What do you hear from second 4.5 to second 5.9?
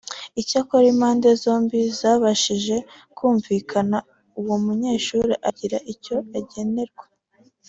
munyeshuri agira